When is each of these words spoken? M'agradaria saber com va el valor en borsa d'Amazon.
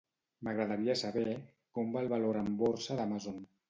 M'agradaria 0.47 0.95
saber 1.03 1.27
com 1.79 1.95
va 1.99 2.05
el 2.05 2.13
valor 2.17 2.45
en 2.45 2.53
borsa 2.67 3.03
d'Amazon. 3.03 3.43